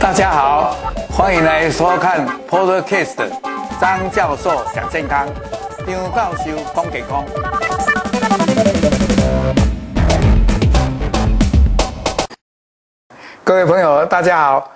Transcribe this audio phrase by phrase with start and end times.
[0.00, 0.76] 大家好，
[1.08, 3.30] 欢迎来收看 Podcast
[3.80, 5.28] 张教授讲健康，
[5.86, 7.24] 张教授讲健康。
[13.44, 14.72] 各位朋友，大家好。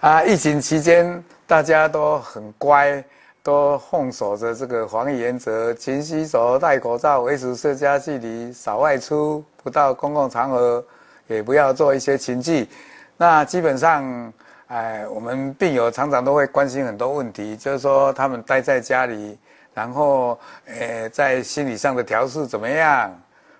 [0.00, 3.04] 啊，疫情期间大家都很乖，
[3.42, 10.84] 都奉守着这个防疫原则，勤洗手、戴口罩、维持社交距离、少外出、不到公共场合，
[11.26, 12.68] 也不要做一些群聚。
[13.16, 14.32] 那基本上。
[14.66, 19.38] 哎，我们病友常常都会关心很多问题，就是说他们待在家里，
[19.74, 23.12] 然后，呃，在心理上的调试怎么样？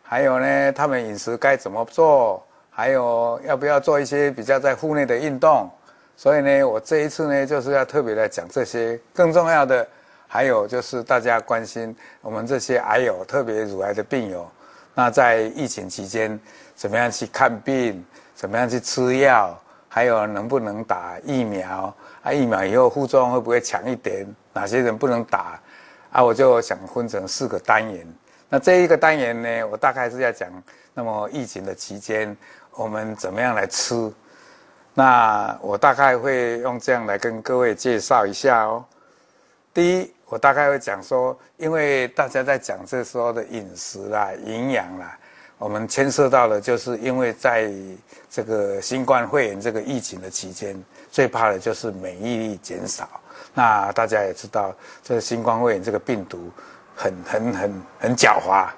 [0.02, 2.42] 还有呢，他们饮食该怎么做？
[2.70, 5.70] 还有要不要做一些比较在户内的运动？
[6.16, 8.98] 所以呢，我这一次呢，就是要特别来讲这些。
[9.12, 9.86] 更重要的，
[10.26, 14.50] 还有就是大家关心我们这些癌友，特别乳癌的病友，
[14.94, 16.40] 那在疫情期间，
[16.74, 18.04] 怎么样去看病？
[18.34, 19.58] 怎么样去吃药？
[19.88, 21.94] 还有能不能打疫苗？
[22.22, 24.26] 啊，疫苗以后副作用会不会强一点？
[24.52, 25.60] 哪些人不能打？
[26.10, 28.06] 啊，我就想分成四个单元。
[28.48, 30.50] 那这一个单元呢，我大概是要讲，
[30.94, 32.36] 那么疫情的期间，
[32.72, 34.12] 我们怎么样来吃？
[34.94, 38.84] 那我大概会用这样来跟各位介绍一下哦。
[39.72, 45.18] 第一，我大概会讲说，因为大家在讲这时候的饮食啦、营养啦。
[45.64, 47.72] 我们牵涉到的，就是因为在
[48.28, 50.78] 这个新冠肺炎这个疫情的期间，
[51.10, 53.08] 最怕的就是免疫力减少。
[53.54, 56.50] 那大家也知道，这个新冠肺炎这个病毒
[56.94, 58.68] 很很很很狡猾，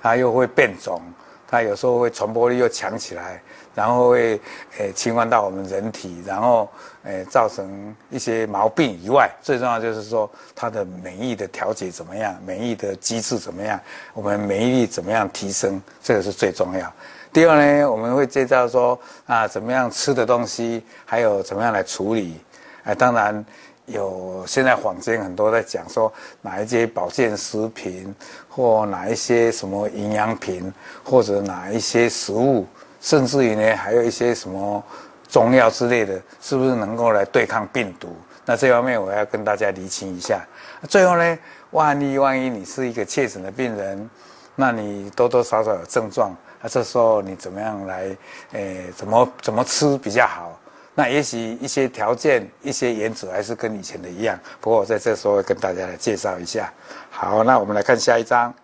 [0.00, 1.02] 它又会变种。
[1.48, 3.42] 它有时候会传播力又强起来，
[3.76, 4.40] 然后会
[4.78, 6.68] 诶侵犯到我们人体，然后
[7.04, 13.78] 诶造成一些毛病以外，最重要就是说它的免疫的调节怎么样，免疫的机制怎么样，
[14.14, 16.92] 我们免疫力怎么样提升，这个是最重要。
[17.32, 22.40] 第二呢，我们会介绍说啊，怎么样吃的东西，还有怎么样来处理。
[22.82, 23.44] 哎，当然。
[23.88, 26.12] 有现在坊间很多在讲说
[26.42, 28.12] 哪一些保健食品，
[28.48, 32.66] 或哪一些什么营养品，或者哪一些食物，
[33.00, 34.82] 甚至于呢还有一些什么
[35.28, 38.16] 中药之类的，是不是能够来对抗病毒？
[38.44, 40.40] 那这方面我要跟大家厘清一下。
[40.88, 41.38] 最后呢，
[41.70, 44.08] 万一万一你是一个确诊的病人，
[44.54, 48.16] 那你多多少少有症状，那这时候你怎么样来？
[48.52, 50.58] 诶，怎么怎么吃比较好？
[50.94, 56.72] 那也许一些条件、一些原则还是跟以前的一样，不过我在这时候跟大家来介绍一下。
[57.10, 58.54] 好，那我们来看下一章。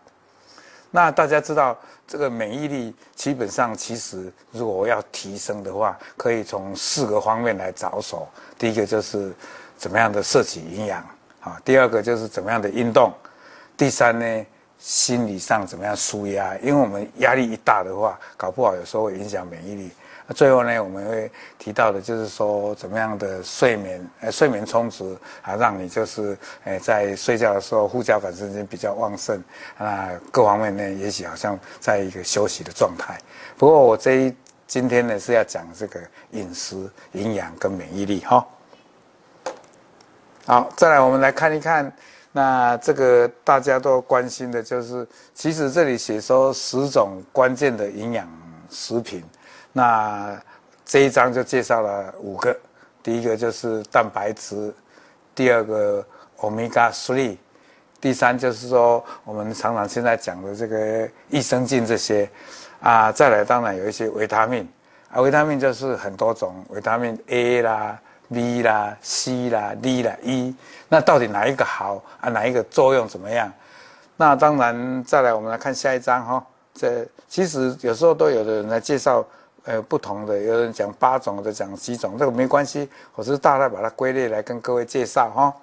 [0.90, 1.76] 那大家知道，
[2.12, 8.28] 这个免疫力基本上其实如果要提升的话，可以从四个方面来着手。
[8.58, 9.32] 第一个就是
[9.78, 11.02] 怎么样的摄取营养
[11.40, 13.10] 啊，第二个就是怎么样的运动，
[13.78, 14.46] 第三呢，
[14.78, 19.90] 心理上怎么样舒压，因为我们压力一大的话，搞不好有时候会影响免疫力。
[20.32, 29.42] 最后呢，我们会提到的，就是说怎么样的睡眠，呃，睡眠充足啊，让你就是，呃，在睡觉的时候副交感神经比较旺盛，
[29.78, 33.18] 啊，各方面呢，也许好像在一个休息的状态。
[33.56, 34.34] 不过我这一
[34.66, 36.00] 今天呢是要讲这个
[36.30, 38.46] 饮食、营养跟免疫力哈。
[40.46, 41.92] 好，再来我们来看一看，
[42.32, 48.26] 那这个大家都关心的就是，其实这里写说十种关键的营养
[48.70, 49.22] 食品。
[49.72, 50.38] 那
[50.84, 52.54] 这一章就介绍了五个，
[53.02, 54.74] 第一个就是蛋白质，
[55.34, 56.04] 第二个
[56.38, 57.36] Omega 3，
[57.98, 62.28] 第三就是说我们常常现在讲的这个益生菌这些，
[62.80, 64.68] 啊，再来当然有一些维他命，
[65.10, 67.98] 啊，维他命就是很多种，维他命 A 啦、
[68.30, 70.54] B 啦、C 啦、D 啦、E，
[70.88, 72.28] 那到底哪一个好啊？
[72.28, 73.50] 哪一个作用怎么样？
[74.18, 79.24] 那当然再来我们来看下一章哈，这其实有时候都有的人来介绍。
[79.64, 85.54] 呃，不同的，有人讲八种，的讲几种，这个没关系，我是大概把它归类来跟各位介绍哈。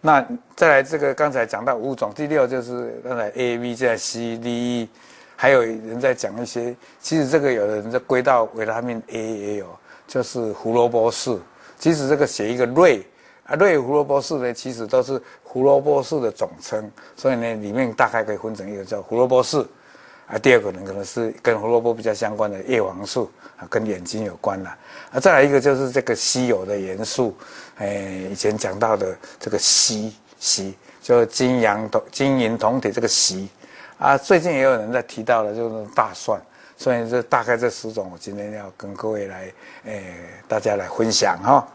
[0.00, 0.24] 那
[0.54, 4.88] 再来这个刚才讲到五种，第六就是刚才 A、B 加 C、D、E，
[5.34, 9.66] 还有人在讲一些，其实这个有的人在归到维他命 A 也有，
[10.06, 11.40] 就是胡萝卜素。
[11.78, 13.04] 其实这个写一个瑞
[13.46, 19.66] 啊，瑞胡萝卜素呢，其实都是胡萝卜素的总称，所以呢，里面大概可以分成一个叫胡萝卜素。
[20.26, 24.68] 啊，第二个呢，可能是跟胡萝卜比较相关的叶黄素啊，跟眼睛有关的。
[25.12, 27.36] 啊，再来一个就是这个稀有的元素，
[27.76, 33.46] 哎，以前讲到的这个硒，硒就是金阳铜金银铜铁这个硒，
[33.98, 36.40] 啊，最近也有人在提到了就是大蒜，
[36.76, 39.52] 所以这大概这十种，我今天要跟各位来，
[39.86, 40.02] 哎，
[40.48, 41.68] 大家来分享哈。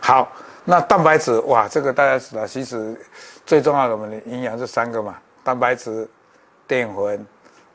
[0.00, 0.30] 好，
[0.66, 2.94] 那蛋白质哇，这个大家知道，其实
[3.46, 5.16] 最重要的我们的营养这三个嘛。
[5.44, 6.08] 蛋白质、
[6.66, 7.24] 淀粉，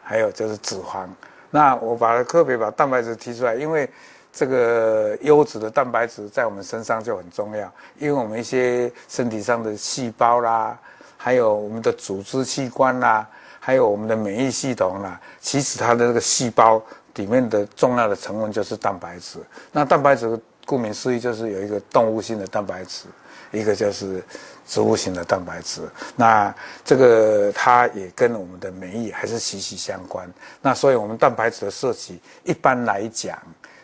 [0.03, 1.07] 还有就是脂肪。
[1.51, 3.89] 那我把它特别把蛋白质提出来，因为
[4.31, 10.77] 这个优质的蛋白质在我们身上就很重要，因为我们一些身体上的细胞啦，
[11.17, 13.27] 还有我们的组织器官啦，
[13.59, 16.81] 还有我们的免疫系统啦，其实它的这个细胞
[17.15, 19.39] 里面的重要的成分就是蛋白质。
[19.71, 23.07] 那蛋白质顾名思义就是有一个动物性的蛋白质，
[23.51, 24.23] 一个就是
[24.65, 25.81] 植物型的蛋白质。
[26.15, 26.53] 那
[26.83, 30.31] 这个它也跟我们的免疫还是息息相关。
[30.61, 33.37] 那所以我们蛋白质的摄取，一般来讲，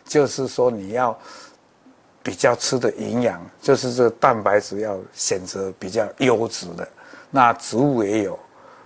[0.04, 1.18] 就是说你要
[2.22, 6.86] 比较吃的营养，就是这个蛋白质要选择比较优质的。
[7.30, 8.38] 那植物也有，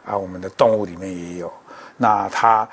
[0.05, 1.53] 啊，我们的动物里面也有。
[1.97, 2.69] 那它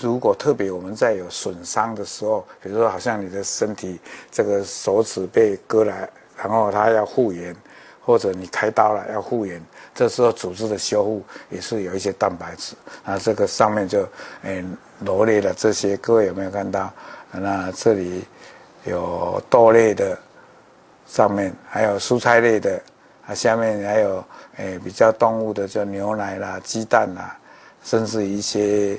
[0.00, 4.00] 如果特别我们在有损伤的时候，比如说好像你的身体
[4.30, 6.08] 这个手指被割来，
[6.38, 7.54] 然后它要复原，
[8.00, 9.60] 或者你开刀了要复原，
[9.94, 12.74] 这时候组织的修复也是有一些蛋白质。
[13.04, 14.08] 啊，这个上面就
[14.42, 14.64] 诶
[15.00, 16.90] 罗列了这些，各位有没有看到？
[17.30, 18.24] 那这里
[18.84, 20.18] 有豆类的，
[21.06, 22.80] 上面还有蔬菜类的，
[23.26, 24.24] 啊，下面还有
[24.56, 27.36] 诶比较动物的，就牛奶啦、鸡蛋啦，
[27.84, 28.98] 甚至一些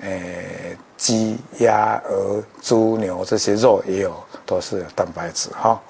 [0.00, 4.14] 诶鸡、鸭、鹅、猪、牛这些肉也有，
[4.44, 5.80] 都是有蛋白质哈。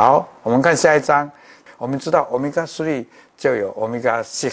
[0.00, 1.30] 好，我们看下一章，
[1.76, 3.04] 我们知道欧米伽三
[3.36, 4.50] 就有欧米伽六、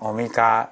[0.00, 0.68] 欧米伽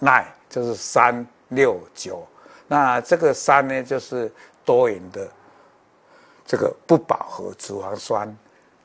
[0.00, 0.08] 九，
[0.50, 2.26] 就是三六九。
[2.66, 4.28] 那这个三呢，就是
[4.64, 5.28] 多元的
[6.44, 8.36] 这个不饱和脂肪酸。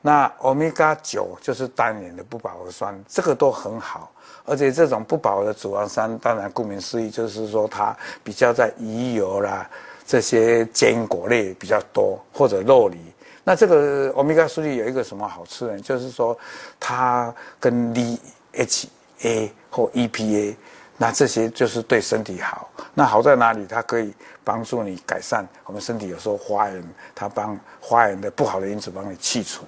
[0.02, 4.12] 那欧米伽九就是单元的不饱和酸，这个都很好。
[4.44, 9.68] 而且这种不饱和的脂肪酸，当然顾名思义，就是说它比较在鱼油啦
[10.06, 13.12] 这些坚果类比较多，或者肉里。
[13.44, 15.80] 那这个欧米伽三有一个什么好处呢？
[15.80, 16.38] 就是说
[16.78, 20.56] 它跟 DHA 或 EPA。
[21.02, 22.70] 那这些就是对身体好。
[22.92, 23.66] 那好在哪里？
[23.66, 24.12] 它可以
[24.44, 26.84] 帮助你改善我们身体有时候花炎，
[27.14, 29.64] 它帮花炎的不好的因子帮你去除。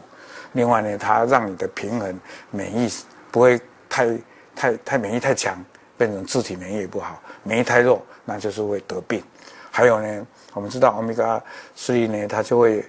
[0.52, 2.20] 另外呢，它让你的平衡
[2.50, 2.86] 免疫
[3.30, 3.58] 不会
[3.88, 4.18] 太
[4.54, 5.56] 太太免疫太强，
[5.96, 9.24] 变成自体免疫也不好；免疫太弱，那就是会得病。
[9.70, 11.42] 还有呢，我们知道欧米伽
[11.74, 12.84] 三呢，它就会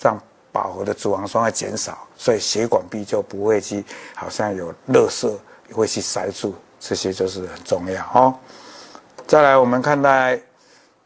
[0.00, 0.18] 让
[0.52, 5.32] 饱和的脂肪酸会减少，所以血管壁就不会去好像有垃圾
[5.72, 6.54] 会去塞住。
[6.86, 8.34] 这些就是很重要哦。
[9.26, 10.38] 再来，我们看待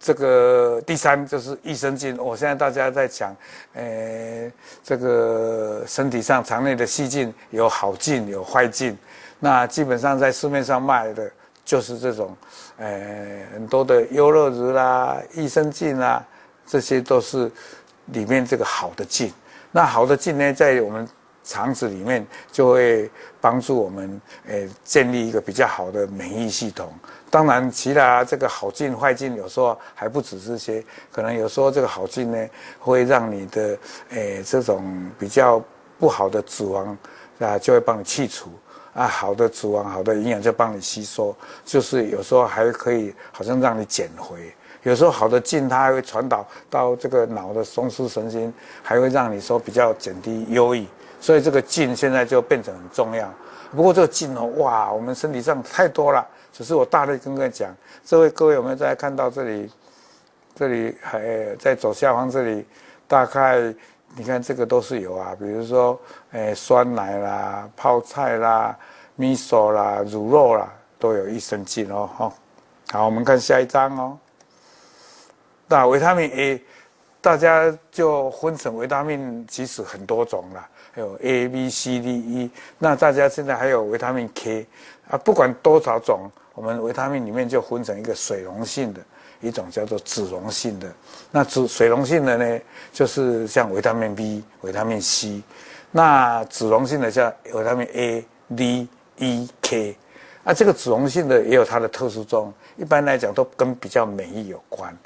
[0.00, 2.18] 这个第三就是益生菌。
[2.18, 3.36] 我现在大家在讲，
[3.74, 4.50] 呃，
[4.82, 8.98] 这个身体上肠内的细菌有好菌有坏菌。
[9.38, 11.30] 那基本上在市面上卖的
[11.64, 12.36] 就是这种，
[12.78, 16.26] 呃，很多的优乐乳啦、益生菌啦，
[16.66, 17.48] 这些都是
[18.12, 19.32] 里面这个好的菌。
[19.70, 21.08] 那好的菌呢，在我们。
[21.44, 23.10] 肠子里面就会
[23.40, 26.92] 帮助我们，诶，建立一个比较好的免疫系统。
[27.30, 33.78] 当然，其他这个好菌坏菌有时候还不止这些，可能有时候这个好菌呢，会让你的，
[34.10, 35.62] 诶，这种比较
[35.98, 36.94] 不好的脂肪
[37.38, 38.50] 啊，就会帮你去除
[38.92, 41.34] 啊，好的脂肪、好的营养就帮你吸收，
[41.64, 44.54] 就是有时候还可以好像让你减肥。
[44.88, 48.52] 有时候好的劲它还会传导到这个脑的中枢神经，
[48.82, 50.86] 还会让你说比较减低忧郁。
[51.20, 53.28] 所以这个劲现在就变成很重要。
[53.76, 56.26] 不过这个劲哦，哇，我们身体上太多了。
[56.52, 57.72] 只是我大力跟各位讲，
[58.04, 59.70] 这位各位有没有在看到这里？
[60.54, 62.66] 这里还在左下方这里，
[63.06, 63.72] 大概
[64.16, 65.36] 你看这个都是有啊。
[65.38, 66.00] 比如说，
[66.32, 68.76] 诶，酸奶啦、泡菜啦、
[69.14, 72.08] 米索啦、乳酪啦，都有益生菌哦。
[72.16, 72.32] 好，
[72.90, 74.18] 好，我们看下一张哦。
[75.68, 76.60] 那维他命 A，
[77.20, 80.66] 大家就分成维他命，其实很多种了。
[80.96, 84.66] 有 A、B、C、D、E，那大家现在还有维他命 K
[85.08, 89.00] 啊，不管多少种，我们维他命里面就分成一个水溶性的，
[89.40, 90.92] 一种叫做脂溶性的。
[91.30, 92.60] 那脂水溶性的呢，
[92.92, 95.40] 就是像维他命 B、维他命 C，
[95.92, 98.24] 那脂溶性的叫维他命 A、
[98.56, 99.96] D、E、K。
[100.44, 104.96] 啊，这个脂溶性的也有它的特殊作用，一般来讲都跟比较免疫有关。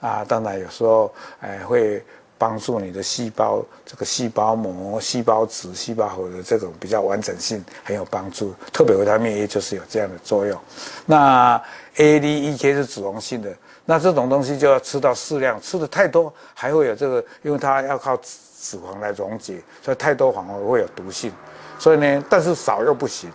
[0.00, 2.04] 啊，当然有时候哎会。
[2.40, 8.54] 帮助你的细胞，这个细胞膜、细胞质、细胞核的这种比较完整性很有帮助。
[8.72, 10.56] 特别维他命 A 就是有这样的作用。
[11.04, 11.60] 那
[11.96, 13.52] A、D、E、K 是脂溶性的，
[13.84, 21.32] 那这种东西就要吃到适量，吃的太多还会有这个，因为它要靠脂肪来溶解，所以太多反而会有毒性。
[21.76, 23.28] 所以呢，但是少又不行。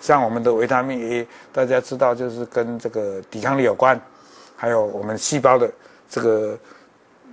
[0.00, 4.00] 像我们的维他命 A，大家知道就是跟这个抵抗力有关，
[4.56, 5.70] 还有我们细胞的
[6.08, 6.58] 这个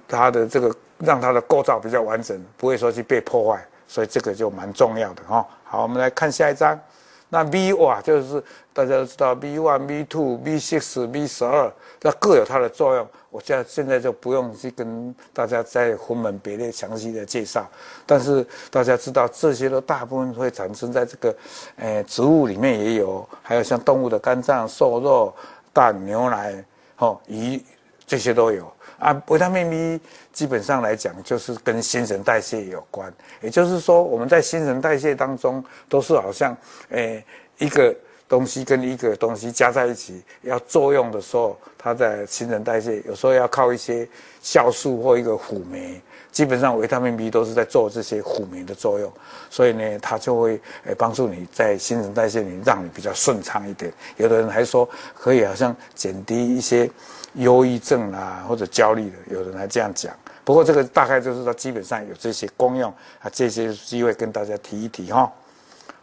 [0.07, 0.75] 它的这个。
[0.99, 5.45] 让它的构造比较完整，不会说去被破坏，所以这个就蛮重要的哈。
[5.65, 6.79] 好，我们来看下一章。
[7.27, 8.41] 那 B 哇，就是
[8.71, 11.69] 大家都知道 V one、V two、V six、V 十二，
[12.01, 13.05] 那各有它的作用。
[13.29, 17.69] 我现在现在就不用去跟大家再分门别类详细的介绍。
[18.05, 21.35] 但是大家知道，这些都大部分会产生在这个，
[21.75, 25.33] 呃，植物里面也有，还有像动物的肝脏、瘦肉、
[25.73, 26.63] 蛋、牛奶、
[26.99, 27.61] 哦鱼
[28.05, 28.71] 这些都有。
[28.97, 36.55] 啊，维他命 B 基本上来讲就是跟新陈代谢有关，也就是说我们在新陈代谢当中都是好像，
[36.89, 37.21] 诶
[37.57, 37.93] 一个
[38.27, 44.07] 东西跟一个东西加在一起要作用的时候，它在新陈代谢有时候要靠一些
[44.43, 46.01] 酵素或一个辅酶，
[46.31, 49.11] 基本上维他命 B 都是在做这些辅酶的作用，
[49.49, 53.93] 所以呢，它就会诶帮助你在新陈代谢里让你比较顺畅一点。
[54.17, 56.89] 有的人还说可以好像减低一些。
[57.39, 60.15] 忧郁症啊，或者焦虑的，有人还这样讲。
[60.45, 62.89] 不过这个大概就是说，基本上有这些功用
[63.19, 65.29] 啊，这些机会跟大家提一提哈。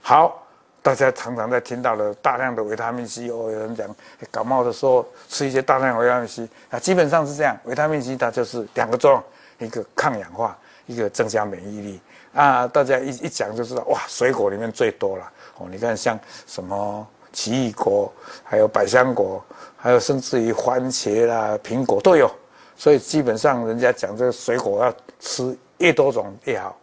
[0.02, 0.46] 好，
[0.82, 3.88] 大家常常在听到了大量的维他命 C，哦，有人讲
[4.30, 7.56] 感冒的时候吃一些大量维他命 C 啊，基本上是这样。
[7.64, 9.22] 维他命 C 它就是两个作用，
[9.58, 12.00] 一个抗氧化，一个增加免疫力
[12.34, 12.66] 啊。
[12.66, 15.66] 大家一一讲就知道，哇，水果里面最多了哦。
[15.70, 18.12] 你看像什么奇异果，
[18.42, 19.42] 还有百香果。
[19.84, 22.30] 还有甚至于番茄啦、苹果都有，
[22.76, 26.78] 所以基本上人家讲这个水果要吃越多种越好，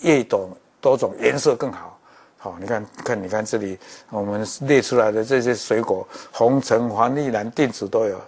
[0.00, 0.48] 越多
[0.80, 1.93] 多种颜色更好。
[2.44, 3.78] 好，你看看，你看这里
[4.10, 8.20] 我们列出来的这些水果，红橙黄绿蓝靛紫都有。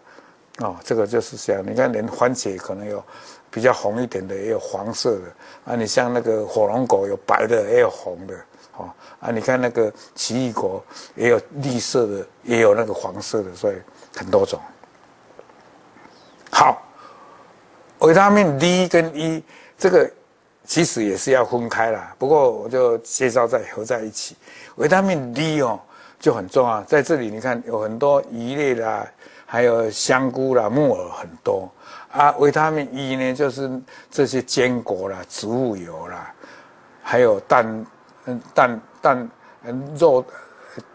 [0.61, 3.05] 哦，这个就是像你看，连番茄可能有
[3.51, 5.25] 比较红一点的，也有黄色的
[5.67, 5.77] 啊。
[5.77, 8.35] 你像那个火龙果有白的，也有红的。
[8.79, 10.83] 哦啊，你看那个奇异果
[11.15, 13.77] 也有绿色的，也有那个黄色的，所以
[14.17, 14.59] 很多种。
[16.51, 16.83] 好，
[17.99, 19.45] 维他命 D 跟 E
[19.77, 20.11] 这个
[20.67, 24.37] 其实也是要分开啦，不过我就介绍再合在一起。
[24.75, 25.81] 维他命 D 哦
[26.19, 29.07] 就很重要，在这里你看有很多鱼类啦，
[29.47, 31.71] 还有香菇啦、木耳很多
[32.11, 32.33] 啊。
[32.39, 33.71] 维他命 E 呢，就是
[34.11, 36.35] 这些坚果啦、植物油啦，
[37.03, 37.87] 还有蛋。
[38.29, 39.31] 嗯，蛋蛋
[39.63, 40.25] 嗯肉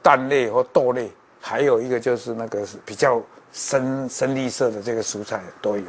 [0.01, 1.09] 蛋类或豆类，
[1.39, 3.23] 还有一个就是那个比较
[3.53, 5.85] 深深绿色的这个蔬菜都有。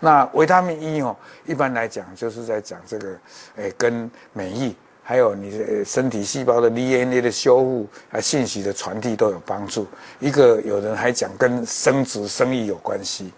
[0.00, 3.18] 那维他命 E 哦，一般来讲就是在讲这个，
[3.56, 9.86] 诶，跟免疫还有你的身体细胞的 DNA 的修复啊，信息的传递都有帮助。
[10.20, 13.32] 一个有人还讲跟生殖生育有关系。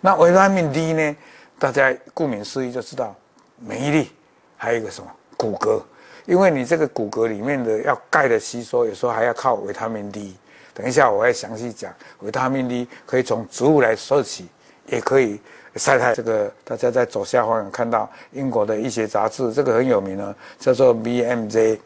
[0.00, 1.16] 那维他命 D 呢，
[1.58, 3.14] 大家顾名思义就知道
[3.58, 4.12] 免疫力，
[4.56, 5.82] 还有一个什么骨骼。
[6.24, 10.36] 因为你这个骨骼里面的要钙的吸收，有时候还要靠维他命 D。
[10.72, 14.44] 等一下我会详细讲，维他命 D 可以从植物来摄取，
[14.90, 15.40] 也可以
[15.76, 16.14] 晒太。
[16.14, 21.78] 这个大家在左下方有看到英国的医学杂志，这个很有名的，叫做 BMJ，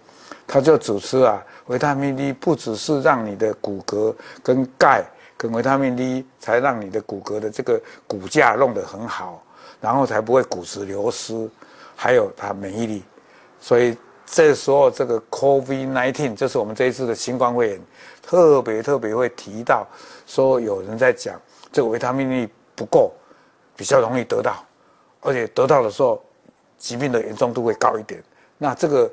[0.46, 5.04] 他就指出啊，维他命 D 不只是让你的骨骼跟钙
[5.36, 9.42] 跟维他命 D 才让你的骨骼的这个骨架弄得很好，
[9.80, 11.48] 然后才不会骨质流失，
[11.96, 13.02] 还有它免疫力，
[13.60, 13.96] 所以。
[14.24, 17.80] 这时候，这个 COVID-19 就是我们这一次的新冠肺炎，
[18.22, 19.86] 特别特别会提到，
[20.26, 21.38] 说有人在讲
[21.70, 23.12] 这个维他命 D 不够，
[23.76, 24.64] 比较容易得到，
[25.20, 26.22] 而且得到的时候，
[26.78, 28.22] 疾病的严重度会高一点。
[28.58, 29.10] 那这个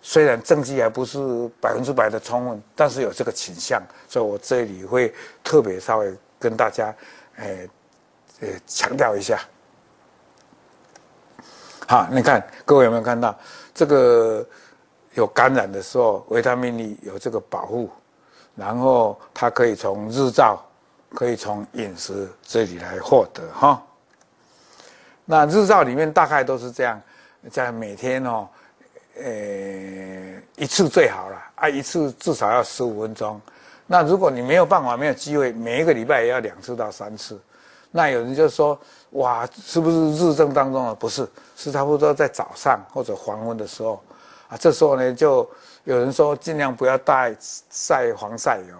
[0.00, 1.18] 虽然证据还不是
[1.60, 6.94] 百分之百的充分，但是有这个倾向，所以我这里会特别稍微跟大家，
[7.36, 7.68] 诶，
[8.40, 9.38] 呃，强调一下。
[11.86, 13.36] 好，你看各位有没有看到？
[13.74, 14.46] 这个
[15.14, 17.88] 有感染的时候，维他命 D 有这个保护，
[18.54, 20.62] 然后它可以从日照，
[21.14, 23.82] 可以从饮食这里来获得哈。
[25.24, 27.00] 那日照里面大概都是这样，
[27.50, 28.48] 在每天哦，
[29.16, 29.24] 呃，
[30.56, 33.40] 一次最好了啊，一次至少要十五分钟。
[33.86, 37.40] 那如果你没有办法，没有机会，每一个礼拜也要两次到三次。
[37.90, 38.78] 那有人就说，
[39.12, 40.94] 哇，是不是日正当中啊？
[40.98, 44.02] 不是，是差不多在早上或者黄昏的时候，
[44.48, 45.48] 啊，这时候呢，就
[45.84, 47.34] 有人说尽量不要带
[47.70, 48.76] 晒防晒油，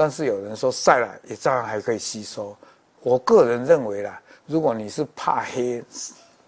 [0.00, 2.56] 但是有人说晒了也照样还可以吸收。
[3.02, 5.84] 我个人认为啦，如果你是怕黑，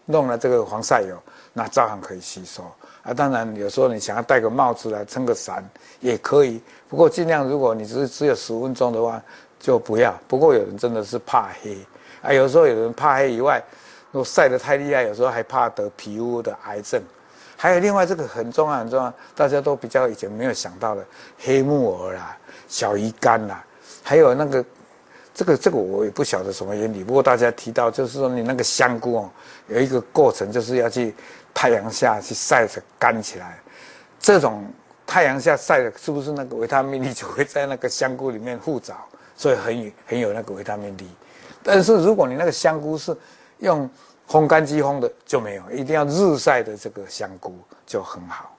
[0.07, 2.63] 弄了这个防晒油，那照样可以吸收。
[3.03, 5.63] 啊，当然有时候你想要戴个帽子来撑个伞
[6.01, 9.23] 也可以，不过尽量如果你只是只有十分钟的话。
[9.63, 10.13] 就不要。
[10.27, 11.79] 不过有人真的是怕黑
[12.21, 13.63] 啊，有时候有人怕黑以外，
[14.11, 17.01] 如果晒得太厉害，有时候还怕得皮肤的癌症。
[17.57, 21.07] 还有另外这个很重要很重要，大家都比较以前没有想到的
[21.39, 22.37] 黑木耳啦、
[22.73, 23.55] 小鱼干呐，
[24.03, 24.65] 还有那个
[25.35, 27.05] 这个这个我也不晓得什么原理。
[27.05, 29.31] 不过大家提到就是说你那个香菇哦，
[29.69, 31.15] 有一个过程就是要去
[31.53, 33.61] 太阳下去晒着干起来，
[34.19, 34.65] 这种。
[35.05, 38.95] 太阳下晒的，是不是那个维他命 D 就会在那个香菇里面附着，
[39.37, 41.07] 所以很有很有那个维他命 D。
[41.63, 43.15] 但是如果你那个香菇是
[43.59, 43.91] 用
[44.27, 48.57] 烘干机烘的，就没有，一定要日晒的这个香菇就很好。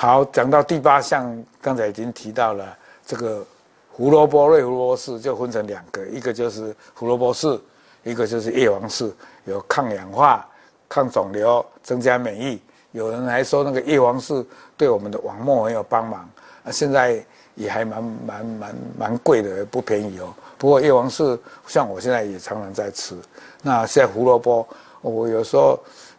[0.00, 2.64] 好，讲到第八项，刚才已经提到了
[3.04, 3.44] 这个
[3.90, 7.60] 胡萝卜、瑞胡萝卜丝就分成两个，一个就是胡萝卜丝，
[8.04, 9.12] 一个就是叶黄素，
[9.44, 10.48] 有抗氧化、
[10.88, 12.62] 抗肿瘤、增加免疫。
[12.92, 16.20] 有人还说那个叶黄素对我们的网膜很有帮忙，
[16.62, 17.20] 啊，现在
[17.56, 20.32] 也还蛮蛮蛮蛮贵的，不便宜哦。
[20.56, 21.36] 不过叶黄素
[21.66, 23.16] 像我现在也常常在吃。
[23.62, 24.64] 那现在胡萝卜，
[25.00, 25.76] 我有时候。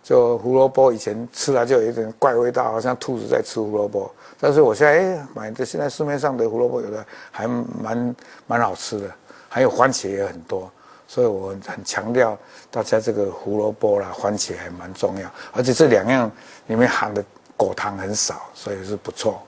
[0.10, 4.12] 就胡萝卜以前吃了就有一点怪味道，好像兔子在吃胡萝卜。
[4.40, 8.16] 但是我现在哎买的现在市面上的胡萝卜有的还蛮
[8.48, 9.06] 蛮好吃的，
[9.48, 10.68] 还有番茄也很多，
[11.08, 12.36] 所以我很强调
[12.72, 16.32] 大家这个胡萝卜啦、番茄还蛮重要，而且这两样
[16.66, 17.24] 里面含的
[17.56, 19.40] 果糖很少，所以是不错，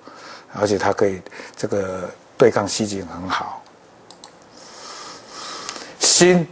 [0.53, 1.19] 而且它可以
[1.55, 3.63] 这个对抗细菌很好。
[5.97, 6.45] 锌，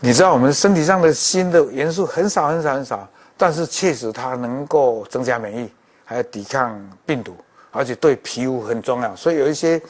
[0.00, 3.08] 你知道我们身体上的锌的元素很少很少很少。
[3.36, 5.68] 但是确实它能够增加免疫，
[6.04, 7.34] 还有抵抗病毒，
[7.72, 9.14] 而且对皮肤很重要。
[9.16, 9.80] 所以有一些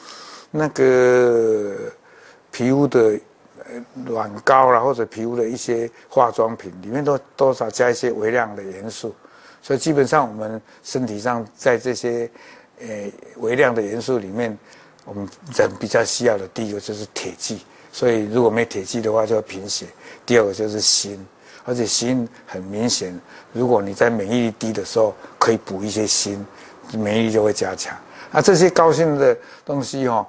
[0.51, 1.75] 那个
[2.51, 3.19] 皮肤的
[4.05, 9.13] 软膏啦，或者皮肤的一些化妆品里面都多少加一些微量的元素。
[9.61, 12.29] 所以基本上我们身体上在这些
[12.79, 12.87] 呃
[13.37, 14.57] 微量的元素里面，
[15.05, 17.61] 我们人比较需要的第一个就是铁剂。
[17.91, 19.85] 所以如果没铁剂的话，就要贫血。
[20.25, 21.19] 第二个就是锌。
[21.65, 23.19] 而且锌很明显，
[23.51, 26.45] 如果你在免疫力低的时候，可以补一些锌，
[26.93, 27.97] 免疫力就会加强。
[28.31, 30.25] 啊这些高锌的东西哦，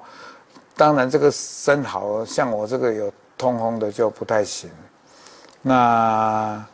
[0.75, 4.69] 当然这个生蚝像我这个有痛风的就不太行。
[5.61, 6.65] 那，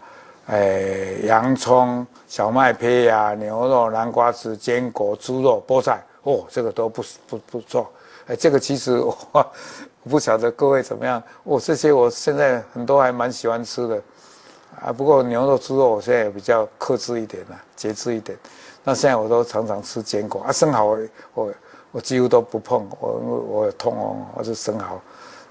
[0.45, 7.91] 哎，洋葱、小麦胚芽、牛肉、南瓜子、坚果、猪肉、菠菜，哦，这个都不不不错。
[8.27, 14.01] 哎，这个其实我， 我不晓得各位怎么样，我、哦、这些我现在很多还蛮喜欢吃的。
[14.83, 18.37] 啊，不过牛肉、猪肉我现在也比较克制一点了，节制一点。
[18.83, 20.99] 那现在我都常常吃坚果啊，生蚝我
[21.33, 21.53] 我
[21.93, 23.09] 我几乎都不碰，我
[23.47, 24.99] 我有痛哦，我是生蚝，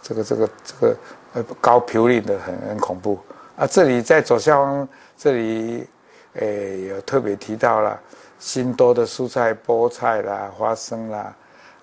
[0.03, 0.97] 这个这个这个
[1.33, 3.19] 呃高嘌呤的很很恐怖
[3.57, 3.67] 啊。
[3.67, 5.87] 这里在左下方这里，
[6.35, 7.99] 诶有特别提到了
[8.39, 11.35] 新多的蔬菜，菠菜啦、花生啦，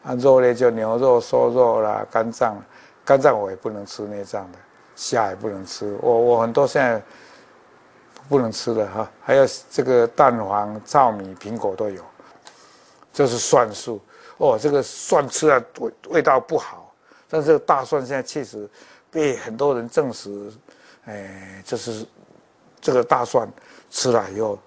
[0.03, 2.61] 啊肉类就牛肉、瘦肉啦、肝脏，
[3.03, 4.59] 肝脏我也不能吃内脏的，
[4.95, 7.01] 虾也不能吃，我我很多现在。
[8.29, 12.01] 不能吃的哈，还有这个蛋黄、糙米、苹果都有，
[13.11, 13.99] 这是蒜素
[14.37, 14.57] 哦。
[14.61, 16.93] 这个蒜吃了味味道不好，
[17.27, 18.69] 但是这个大蒜现在确实
[19.09, 20.29] 被很多人证实，
[21.05, 22.05] 哎，就是
[22.79, 23.51] 这个大蒜
[23.89, 24.59] 吃了以后，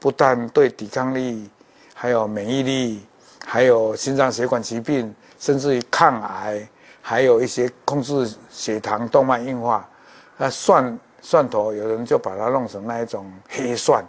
[0.00, 1.48] 不但对抵抗力、
[1.94, 3.06] 还有免疫力、
[3.46, 6.68] 还有心脏血管疾病，甚至于抗癌，
[7.00, 9.88] 还有一些控制血糖、动脉硬化，
[10.36, 10.98] 那蒜。
[11.20, 14.04] 蒜头有人就把它弄成那一种黑蒜，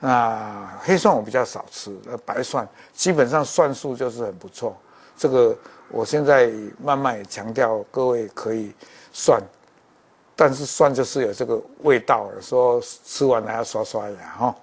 [0.00, 4.76] 那黑蒜我比较少吃，呃，白蒜基本上蒜素就是很不错。
[5.16, 5.56] 这个
[5.88, 6.50] 我现在
[6.82, 8.74] 慢慢也强调各位可以
[9.12, 9.40] 蒜，
[10.34, 14.56] 但是蒜就是有这个味道，说吃完还要刷刷牙哈。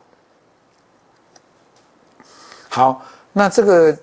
[2.70, 3.98] 好，那这个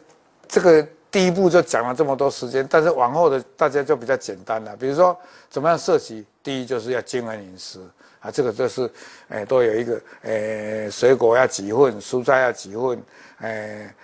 [0.48, 0.86] 这个。
[1.10, 4.76] 第一步就讲了这么多时间，但是往后的大家就比较简单了。
[4.76, 5.16] 比如说
[5.48, 7.80] 怎么样摄取，第一就是要均衡饮食
[8.20, 8.88] 啊，这个就是，
[9.28, 13.02] 哎，都有一个，哎，水果要几份，蔬菜要几份，
[13.38, 13.94] 哎，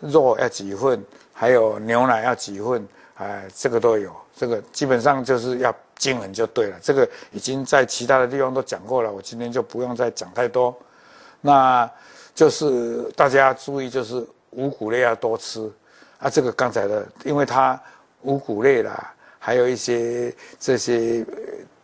[0.00, 6.76] 肉要几份，还有牛奶要几份，哎，这个都有，这个基本上就是要均衡就对了。
[6.82, 10.74] 这个已经在其他的地方都讲过了，我今天就不用再讲太多。
[11.40, 11.88] 那
[12.34, 15.70] 就是大家注意，就是五谷类要多吃。
[16.18, 17.80] 啊，这个刚才的，因为它
[18.22, 21.24] 五谷类啦，还有一些这些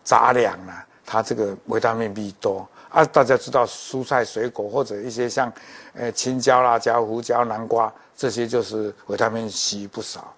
[0.03, 3.05] 杂粮啦，它这个维他命 B 多啊。
[3.05, 5.53] 大家知道蔬菜水果或者一些像，
[5.94, 10.35] 呃，青椒、辣椒、胡椒、南瓜这些就是维他命 C 不少。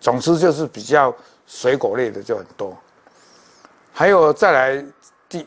[0.00, 1.14] 总之就是比较
[1.46, 2.74] 水果类的就很多。
[3.92, 4.84] 还有再来
[5.28, 5.46] 第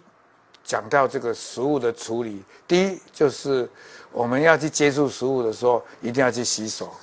[0.64, 3.68] 讲到这个食物的处理，第一就是
[4.12, 6.94] 我们要去接触食物的时候，一定要去洗手。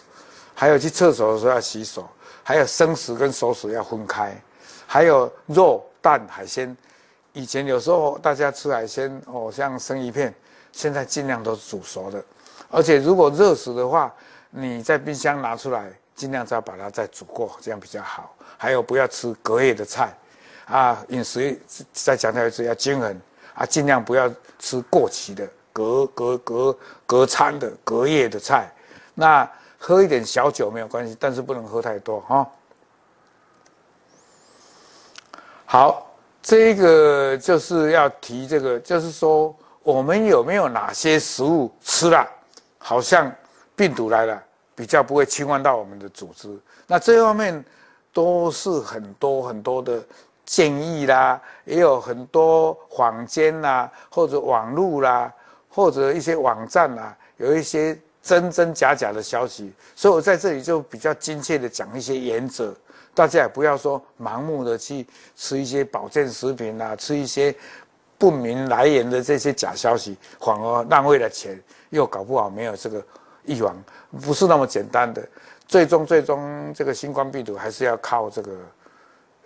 [0.61, 2.07] 还有去厕所的时候要洗手，
[2.43, 4.39] 还有生食跟熟食要分开，
[4.87, 6.77] 还有肉、蛋、海鲜。
[7.33, 10.35] 以前有时候大家吃海鲜哦，像生鱼片，
[10.71, 12.23] 现在尽量都是煮熟的。
[12.71, 14.15] 而且如果热食的话，
[14.51, 18.37] 你在冰箱拿出来，尽量再把它再煮过，这样比较好。
[18.59, 20.15] 还有不要吃隔夜的菜，
[20.67, 21.59] 啊，饮食
[21.91, 23.19] 再强调一次要均衡
[23.55, 28.71] 啊，尽量不要吃过期的隔隔隔隔餐的隔夜的菜。
[29.15, 29.51] 那
[29.83, 32.47] 喝一点小酒没有关系，但是不能喝太多哈。
[35.65, 36.07] 好，
[36.43, 42.29] 这个就是要提这个，就是说我们有没有哪些食物吃了，
[42.77, 43.33] 好像
[43.75, 44.43] 病毒来了，
[44.75, 46.55] 比较不会侵犯到我们的组织。
[46.87, 47.65] 那这方面
[48.13, 50.05] 都是很多很多的
[50.45, 55.33] 建议啦，也有很多坊间啦，或者网络啦，
[55.71, 59.73] 或者一些网站啦，有一些真真假假的消息。
[59.95, 62.75] 所以我在这里就比较精确的讲一些原则。
[63.13, 65.05] 大家也不要说盲目的去
[65.35, 67.55] 吃一些保健食品啊，吃一些
[68.17, 73.05] 不明来源的这些假消息，反而浪费了钱，又搞不好没有这个
[73.47, 73.77] 预防，
[74.23, 75.27] 不是那么简单的。
[75.67, 78.53] 最终，最终这个新冠病毒还是要靠这个，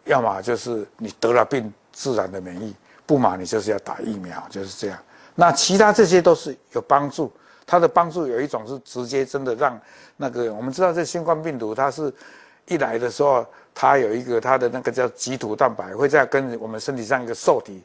[0.04, 2.74] 要么就是你得了病自然的免疫，
[3.06, 4.98] 不嘛你就是要打疫苗，就是这样。
[5.34, 7.32] 那其他这些都是有帮助，
[7.66, 9.80] 它的帮助有一种是直接真的让
[10.16, 12.12] 那个我们知道这新冠病毒它是。
[12.66, 17.82] 一来的时候，它有一个它的那个叫棘突蛋白，会在跟我们身体上一个受体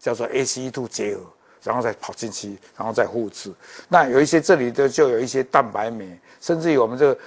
[0.00, 1.20] 叫做 ACE2 结合，
[1.62, 3.52] 然后再跑进去，然后再复制。
[3.88, 7.20] 那有一些这里的就有一些蛋白酶，甚至于我们这个，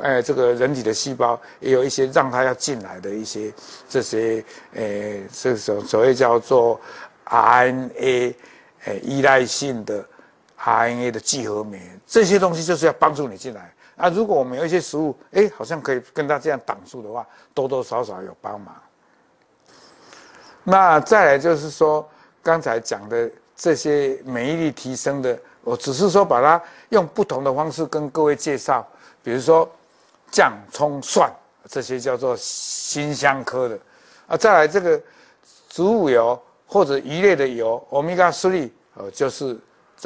[0.00, 3.52] 呃，这个人体的细胞也有一些让它要进来的一些
[3.86, 4.42] 这些，
[4.72, 4.82] 呃，
[5.30, 6.80] 这种所谓叫做
[7.26, 8.34] RNA，
[8.86, 10.02] 呃，依赖性的
[10.58, 13.72] RNA 的聚合酶，这些东西就是要帮助你进来。
[13.96, 18.74] 啊，如果我们有一些食物，哎，好像可以跟它这样挡住的话，多多少少有帮忙。
[20.64, 22.06] 那再来就是说，
[22.42, 28.86] 刚才讲的这些免疫力提升的，我只是说把它用不同的方式跟各位介绍，
[29.22, 29.66] 比如说
[30.30, 31.32] 姜、葱、蒜
[31.68, 33.78] 这些叫做辛香科的。
[34.26, 35.00] 啊，再来这个
[35.68, 39.56] 植物油或者鱼类的油，Omega 3，呃，就是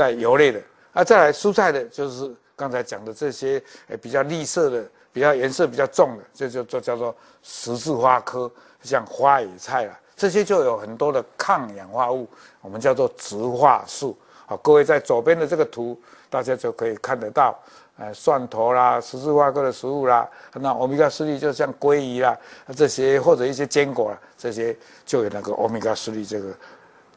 [0.00, 0.60] 在油类的。
[0.92, 2.34] 啊，再来蔬菜的，就是。
[2.60, 3.56] 刚才讲的这些，
[3.88, 4.84] 哎，比较绿色的、
[5.14, 12.28] 比较颜色比较重的，这就就叫做十字花科，像花野菜啦，这些就有很多的抗氧化物，
[12.60, 14.14] 我们叫做植化素。
[14.44, 17.58] 好，各位在左边的这个图，大家就可以看得到，
[17.96, 22.36] 呃，蒜头啦，十字花科的食物啦，那欧米伽三粒就像鲑鱼啦，
[22.76, 26.52] 这些或者一些坚果啦，这些就有那个欧米伽三粒这个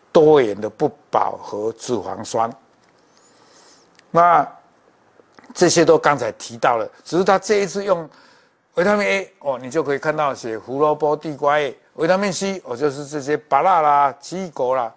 [0.09, 2.49] 多元的不饱和脂肪酸。
[4.15, 4.47] 那
[5.55, 8.07] 这些都刚才提到了，只是他这一次用
[8.75, 14.93] 维他命 A 哦，你就可以看到写胡萝卜、地瓜叶，维他命 C 哦，就是这些芭乐啦、奇异果啦，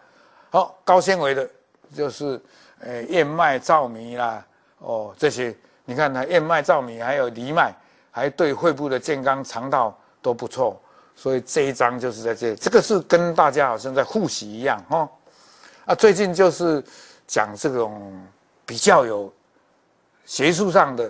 [0.50, 1.48] 好、哦、高纤维的，
[1.94, 2.38] 就是
[2.80, 4.44] 呃燕麦、糙米啦，
[4.80, 7.74] 哦这些，你看它燕麦、糙米还有藜麦，
[8.10, 10.78] 还对肺部的健康、肠道都不错，
[11.14, 15.08] 所以这一章就是在这里，这个是跟大家好像在复习一样、哦，
[15.86, 16.84] 啊最近就是
[17.26, 18.12] 讲这种
[18.66, 19.32] 比较有。
[20.26, 21.08] 学术上的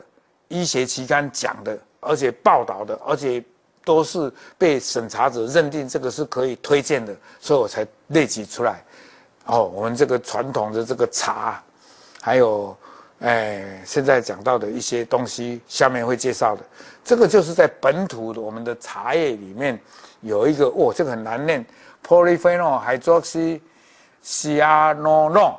[0.48, 3.42] 医学期刊讲的，而且报道的，而且
[3.82, 8.84] 都是被审查者认定这个是可以推荐的，所以我才列举出来。
[9.46, 11.62] 哦，我们这个传统的这个茶，
[12.20, 12.76] 还有，
[13.20, 16.62] 哎，现在讲到的一些东西，下面会介绍的。
[17.02, 19.80] 这个就是在本土的我们的茶叶里面
[20.20, 21.64] 有一个，哦，这个很难念
[22.06, 23.00] ，Polyphenol
[24.22, 25.56] hydroxycyanone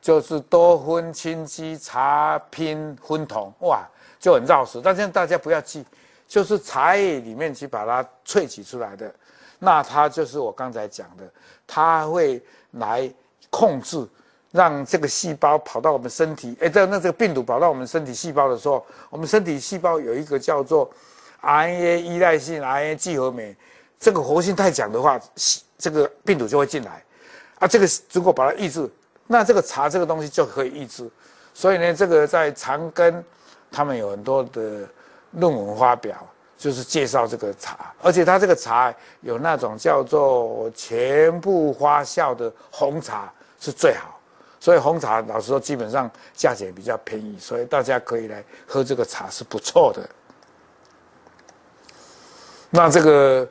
[0.00, 3.86] 就是多酚氢基茶拼酚酮，哇，
[4.18, 4.80] 就很绕舌。
[4.82, 5.84] 但是大家不要记，
[6.26, 9.14] 就是茶叶里面去把它萃取出来的，
[9.58, 11.30] 那它就是我刚才讲的，
[11.66, 13.12] 它会来
[13.50, 14.08] 控制，
[14.52, 20.90] 让这个细胞跑到我们身体，哎，这那这个病毒跑到我们身体细胞的时候，我们身体细胞有一个叫做
[21.42, 23.54] RNA 依赖性 RNA 聚合酶，
[23.98, 25.20] 这个活性太强的话，
[25.76, 27.04] 这个病毒就会进来，
[27.58, 28.90] 啊，这个如果把它抑制。
[29.32, 31.08] 那这个茶这个东西就可以抑制，
[31.54, 33.22] 所以呢，这个在长庚，
[33.70, 34.80] 他们有很多的
[35.30, 36.16] 论文发表，
[36.58, 44.18] 就是介绍这个茶，而且它这个茶有那种叫做全部发酵的红茶是最好，
[44.58, 50.02] 所以红茶老实说基本上价钱比较便宜，所以大家可以来喝这个茶是不错的。
[52.68, 53.48] 那这个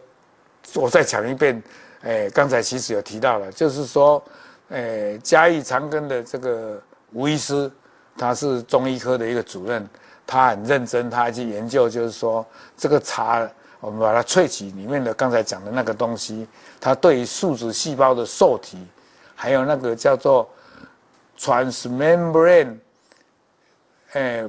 [0.75, 1.63] 我再讲一遍，
[2.01, 4.21] 哎，刚才其实有提到了，就是说。
[4.69, 7.71] 诶，嘉义长庚的这个吴医师，
[8.15, 9.87] 他是中医科的一个主任，
[10.27, 12.45] 他很认真，他还去研究，就是说
[12.77, 16.47] 这个茶，我们把它萃取里面的刚才讲的那个东西，
[16.79, 18.77] 它对于树脂细胞的受体，
[19.35, 20.47] 还有那个叫做
[21.37, 22.77] transmembrane，
[24.11, 24.47] 诶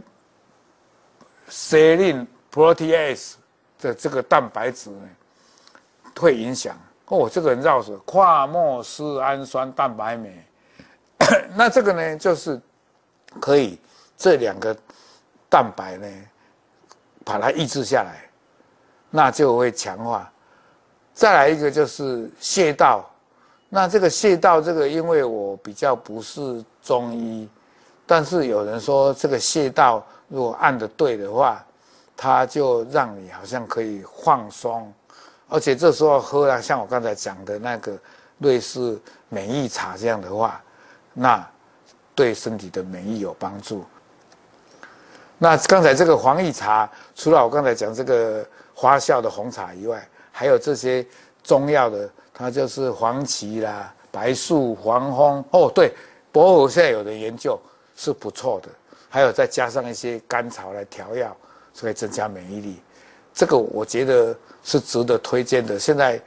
[1.49, 3.35] ，serine protease
[3.81, 5.09] 的这个蛋白质呢，
[6.19, 6.77] 会影响。
[7.11, 10.33] 哦，这个很绕舌，跨莫斯氨酸蛋白酶。
[11.55, 12.59] 那这个呢，就是
[13.41, 13.79] 可以
[14.17, 14.75] 这两个
[15.49, 16.07] 蛋白呢，
[17.25, 18.31] 把它抑制下来，
[19.11, 20.33] 那就会强化。
[21.13, 23.05] 再来一个就是泻道，
[23.69, 27.49] 那这个泻道这个，因为我比较不是中医，
[28.07, 31.63] 但是有人说这个泻道如果按的对的话，
[32.17, 34.91] 它就让你好像可以放松，
[35.51, 37.99] 而且这时候喝了像我刚才讲的那个
[38.39, 40.63] 类似免疫茶这样的话，
[41.13, 41.47] 那
[42.15, 43.85] 对身体的免疫有帮助。
[45.37, 51.05] 那刚才这个黄益茶，除了我刚才讲这个花笑的红茶以外，还有这些
[51.43, 55.45] 中药的，它就是黄芪啦、白术、黄蜂。
[55.51, 55.95] 哦，对，
[56.31, 57.59] 薄荷现在有的研究
[57.97, 58.69] 是不错的。
[59.09, 61.37] 还有再加上一些甘草来调药，
[61.81, 62.81] 可以增加免疫力。
[63.33, 65.79] 这个我觉得是值得推荐的。
[65.79, 66.21] 现在，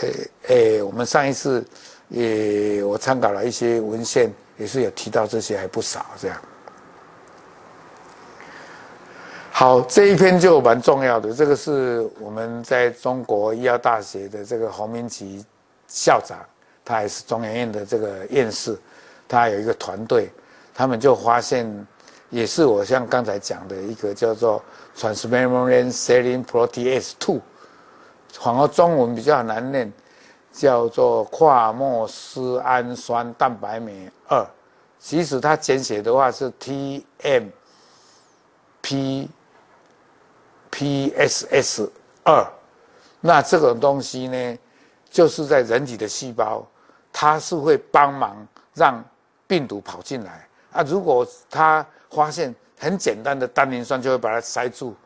[0.00, 1.64] 诶诶，我们上一次
[2.08, 6.40] 也我参考了一些文献，也是有提到这些还不少这样。
[9.52, 11.34] 好，这一篇就蛮重要的。
[11.34, 15.44] 这个是我们在中国医药大学的这个洪明吉
[15.86, 16.38] 校长，
[16.82, 18.74] 他也是中研院的这个院士，
[19.28, 20.30] 他有一个团队，
[20.72, 21.86] 他们就发现，
[22.30, 24.62] 也是我像刚才讲的一个叫做
[25.00, 27.40] transmembrane serine protease two，
[28.32, 29.90] 反而中文比较难念，
[30.52, 34.46] 叫做跨莫斯氨酸蛋白酶二，
[34.98, 37.44] 其实它简写的话是 T M
[38.82, 39.30] P。
[40.72, 41.90] PSS
[42.22, 42.46] 二，
[43.20, 44.58] 那这种东西呢，
[45.10, 46.64] 就是在人体的细胞，
[47.12, 49.04] 它是会帮忙让
[49.48, 50.82] 病毒跑进来啊。
[50.84, 54.96] 如果它发现很简单的单磷酸，就会把它塞住。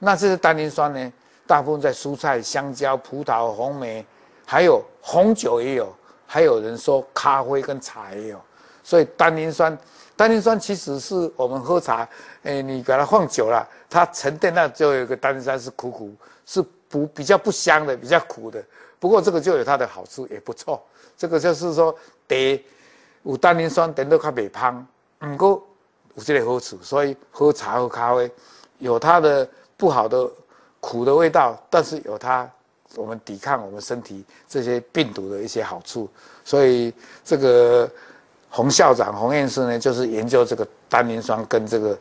[0.00, 1.12] 那这些单磷酸呢，
[1.46, 4.04] 大部分在蔬菜、香蕉、葡萄、红莓，
[4.44, 5.94] 还有红酒也有，
[6.26, 8.40] 还有人说咖啡跟茶也有。
[8.82, 9.78] 所以单磷酸。
[10.16, 12.06] 单磷酸其实是我们喝茶，
[12.42, 16.14] 诶，你把它放久了，它沉淀，那就有一个单磷酸是苦苦，
[16.44, 18.62] 是不比较不香的，比较苦的。
[18.98, 20.84] 不过这个就有它的好处，也不错。
[21.16, 22.62] 这个就是说，得
[23.22, 24.86] 有单磷酸，等到较袂胖，
[25.20, 25.66] 不过
[26.14, 26.78] 有这个好处。
[26.82, 28.30] 所以喝茶喝咖啡，
[28.78, 30.28] 有它的不好的
[30.80, 32.48] 苦的味道，但是有它
[32.96, 36.08] 我们抵抗我们身体这些病毒的一些好处。
[36.44, 36.92] 所以
[37.24, 37.90] 这个。
[38.52, 41.98] 洪校长、洪院士呢，就是研究这个单宁酸跟这个，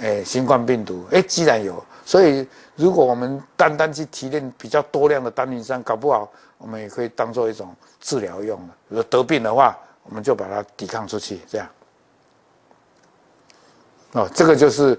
[0.00, 1.06] 诶、新冠病毒。
[1.12, 8.74] 诶，既然有，所以如果我们单单去提炼比较多量的单宁酸，搞不好我们也可以当做一种治疗用的。
[8.88, 11.68] 如果得病的话，我们就把它抵抗出去，这样。
[14.14, 14.98] 哦，这个就是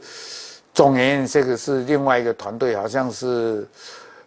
[0.74, 3.68] 中研，这个是另外一个团队，好像是，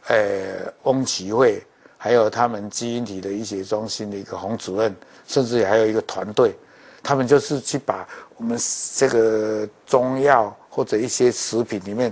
[0.08, 1.62] 诶、欸，翁启慧，
[1.96, 4.94] 还有他们基因体的医学中心的一个洪主任。
[5.26, 6.56] 甚至还有一个团队，
[7.02, 8.58] 他们就是去把我们
[8.94, 12.10] 这个中药或者一些食品里面，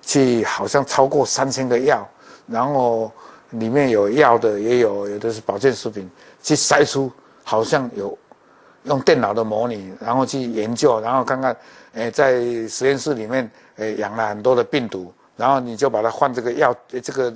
[0.00, 2.08] 去好像超过三千个药，
[2.46, 3.12] 然后
[3.50, 6.10] 里面有药的，也有有的是保健食品，
[6.42, 8.16] 去筛出好像有
[8.84, 11.56] 用电脑的模拟，然后去研究，然后看看，
[11.94, 17.32] 诶，在实验室里面，诶，养了很多的病毒，然后你就把它换这个药，这个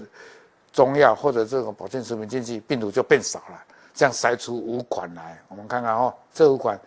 [0.72, 3.62] 中药或者这种保健食品进去，病毒就变少了。
[3.94, 6.78] 这样筛出五款来，我们看看哦，这五款，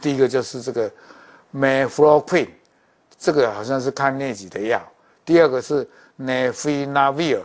[0.00, 0.90] 第一个就是这个
[1.52, 2.48] m e f l o q u i n
[3.18, 4.80] 这个好像是抗疟疾的药；
[5.24, 7.40] 第二个是 Lopinavir，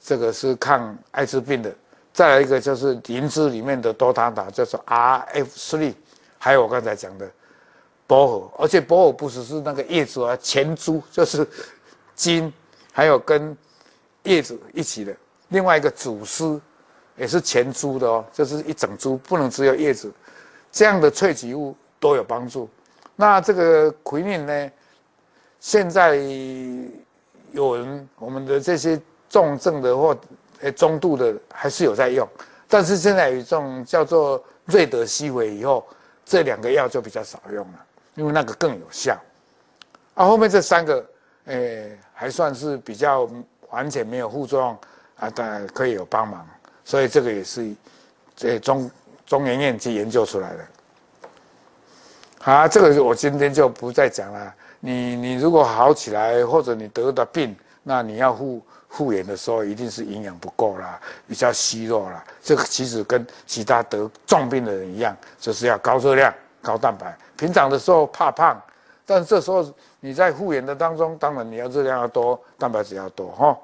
[0.00, 1.70] 这个是抗艾滋病的；
[2.12, 5.92] 再来一个就是灵芝里面的多糖塔，叫做 RF3；
[6.42, 7.30] 还有我刚才讲的
[8.08, 11.46] 薄荷，而且薄荷不只是那个叶子啊，全株就是
[12.16, 12.52] 茎，
[12.92, 13.56] 还有跟
[14.24, 15.12] 叶子一起的；
[15.50, 16.60] 另外一个主丝。
[17.16, 20.10] 也是全株的哦，就是一整株，不能只有叶子，
[20.72, 22.66] 这样的萃取物都有帮助。
[23.14, 24.70] 那这个奎宁呢？
[25.58, 26.16] 现在
[27.52, 28.98] 有人我们的这些
[29.28, 30.16] 重症的或
[30.60, 32.26] 诶中度的还是有在用，
[32.68, 35.86] 但是现在有一种叫做瑞德西韦以后，
[36.30, 39.18] 这两个药就比较少用了，因为那个更有效。
[40.14, 41.04] 啊，后面这三个
[41.46, 43.28] 诶还算是比较
[43.70, 44.78] 完全没有副作用
[45.16, 46.48] 啊，当然可以有帮忙。
[46.84, 47.74] 所以这个也是，
[48.36, 48.88] 这中
[49.26, 50.64] 中研院去研究出来的。
[52.38, 54.54] 好，这个我今天就不再讲了。
[54.78, 62.22] 你你如果好起来，或者你得的病，那你要付复原的时候，一定是营养不够啦，比较虚弱啦。
[62.42, 67.16] 这个其实跟其他得重病的人一样，就是要高热量、高蛋白。
[67.36, 68.60] 平常的时候怕胖，
[69.06, 69.64] 但这时候
[70.00, 73.56] 你在复原的当中，当然你要热量要多，蛋白质要多哈。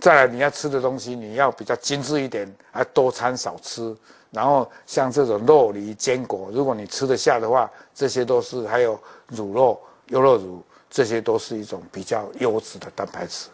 [0.00, 3.94] 再来你要吃的东西，你要比较精致一点，啊，多餐少吃。
[4.30, 10.60] 然后像这种肉梨坚果，如果你吃得下的话，这些都是还有乳肉、优酪乳，
[10.94, 13.48] 这些都是一种比较优质的蛋白质。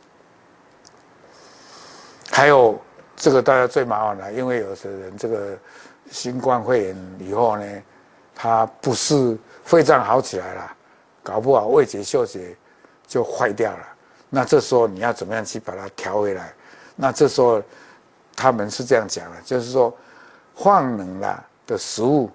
[2.31, 2.79] 还有
[3.16, 5.59] 这个大家最麻烦了，因为有些人这个
[6.11, 7.83] 新冠肺炎以后呢，
[8.35, 10.76] 他不是肺脏好起来了，
[11.22, 12.55] 搞不好味觉嗅觉
[13.07, 13.87] 就坏掉了。
[14.29, 16.53] 那这时候你要怎么样去把它调回来？
[16.94, 17.62] 那这时候
[18.37, 19.96] 他们是这样讲的，就是说。
[20.62, 22.29] 放冷了的食物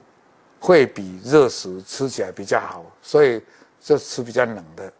[0.59, 3.39] 会比热食吃起来比较好，所以
[3.85, 4.91] 这吃比较冷的。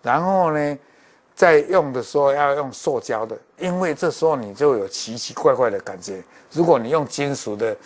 [0.00, 0.78] 然后呢，
[1.34, 6.22] 在用的时候要用塑胶的，因为这时候你就有奇奇怪怪的感觉。
[6.50, 7.76] 如果你用金属的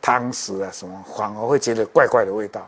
[0.00, 2.64] 汤匙啊什么，反而会觉得怪怪的味道。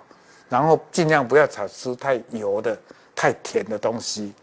[0.49, 2.77] 然后尽量不要炒吃太油的、
[3.15, 4.35] 太甜的东西。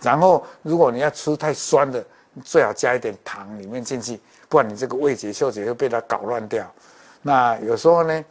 [0.00, 2.02] 然后如果你要吃太酸的，
[2.44, 4.20] 最好加一点糖里面进去。
[4.48, 6.64] 不然你这个味觉、嗅觉会被它搞乱掉。
[7.22, 8.24] 那有时候呢，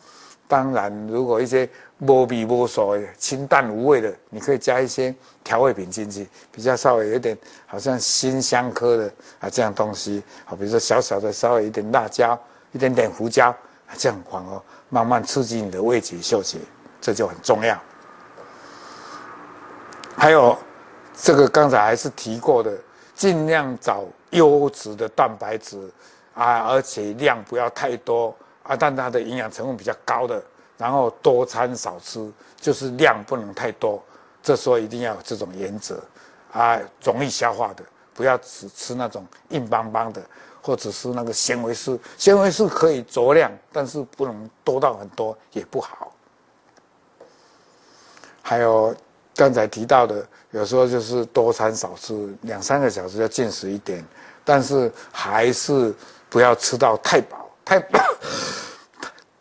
[0.49, 10.23] 当然如果一些无味无所谓、清淡无味的，你可以加一些调味品进去，比较稍微有点好像辛香科的啊这样东西。
[10.43, 12.37] 好，比如说小小的稍微一点辣椒，
[12.71, 13.49] 一点点胡椒
[13.87, 16.57] 啊，这样反而慢慢刺激你的味觉、嗅觉，
[16.99, 17.79] 这就很重要。
[20.17, 20.57] 还有
[21.13, 22.75] 这个刚才还是提过的，
[23.13, 25.79] 尽量找优质的蛋白质。
[26.35, 28.33] 啊，而且量不要太多
[28.69, 30.41] 啊，但它的营养成分比较高的，
[30.77, 34.01] 然后多餐少吃，就是量不能太多。
[34.43, 35.99] 这时候一定要有这种原则
[36.51, 40.21] 啊，容易消化的，不要只吃那种硬邦邦的，
[40.61, 41.99] 或者是那个纤维素。
[42.15, 46.13] 纤维素可以酌量，但是不能多到很多，也不好。
[48.43, 48.95] 还有
[49.35, 54.05] 刚才提到的，有时候就是多餐少吃，两三个小时要进食一点，
[54.45, 55.91] 但是还是。
[56.31, 57.99] 不要吃到太饱，太饱，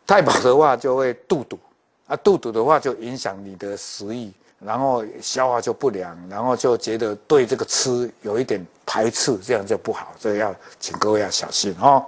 [0.08, 1.58] 太饱的话就会肚肚，
[2.06, 12.02] 啊，肚肚的话就影响你的食欲，然后消化就不良，然后就觉得对这个吃有一点排斥，这样就不好，这个要请各位要小心哦。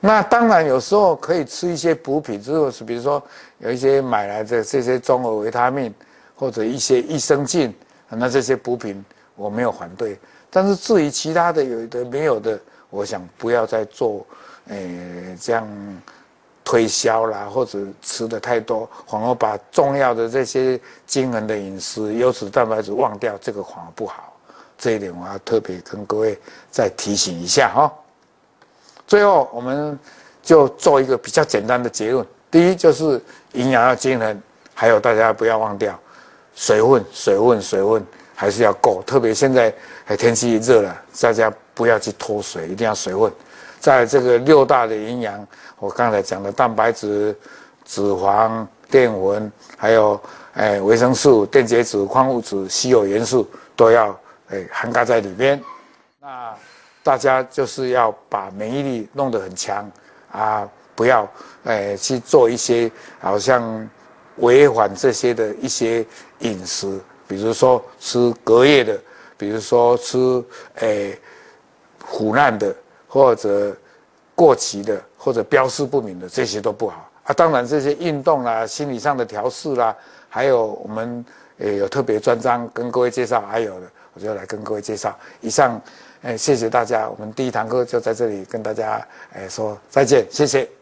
[0.00, 3.20] 那当然有时候可以吃一些补品，就是比如说
[3.58, 5.92] 有一些买来的这些综合维他命
[6.36, 7.74] 或者一些益生菌，
[8.08, 9.04] 那这些补品
[9.34, 10.16] 我没有反对，
[10.48, 12.56] 但是至于其他的有的没有的。
[12.88, 14.24] 我想不要再做，
[14.68, 15.68] 诶、这样
[16.66, 24.36] 推销啦，或者吃的太多，反而把重要的这些均衡的饮食、优质蛋白质忘掉，这个反而不好。
[24.76, 26.36] 这一点我要特别跟各位
[26.68, 27.92] 再提醒一下哈。
[29.06, 29.96] 最后，我们
[30.42, 34.42] 就做一个比较简单的结论：第一，就是营养要均衡，
[34.74, 35.96] 还有大家不要忘掉
[36.56, 39.00] 水分，水分，水分还是要够。
[39.06, 39.72] 特别现在
[40.04, 41.52] 还天气热了，大家。
[41.76, 43.30] 不要去脱水，一定要水分。
[43.78, 45.46] 在这个六大的营养，
[45.78, 47.36] 我刚才讲的蛋白质、
[47.84, 50.20] 脂肪、淀粉，还有
[50.54, 55.62] 诶维生素、电解质、矿物质、稀有元素，都要诶涵盖在里边。
[56.20, 56.54] 那
[57.02, 59.90] 大家就是要把免疫力弄得很强
[60.32, 61.28] 啊，不要
[61.64, 63.88] 诶去做一些好像
[64.36, 66.04] 违反这些的一些
[66.40, 68.98] 饮食，比如说吃隔夜的，
[69.36, 70.44] 比如说吃
[70.76, 71.18] 诶。
[72.08, 72.72] 腐烂的，
[73.16, 73.74] 或者
[74.34, 77.32] 过期的，或者标识不明的，这些都不好啊。
[77.32, 79.96] 当然，这些运动啦、心理上的调试啦，
[80.28, 81.24] 还有我们
[81.56, 85.18] 也有特别专章跟各位介绍，还有的我就来跟各位介绍。
[85.40, 85.80] 以上，
[86.20, 89.02] 哎，谢谢大家，我们第一堂课就在这里跟大家
[89.32, 90.75] 诶说再见，谢谢。